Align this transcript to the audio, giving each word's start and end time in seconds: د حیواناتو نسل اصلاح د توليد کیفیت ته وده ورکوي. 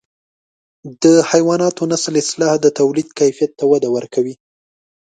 د 1.03 1.05
حیواناتو 1.31 1.83
نسل 1.91 2.13
اصلاح 2.23 2.53
د 2.61 2.67
توليد 2.79 3.09
کیفیت 3.19 3.51
ته 3.59 3.63
وده 3.71 3.89
ورکوي. 3.95 4.35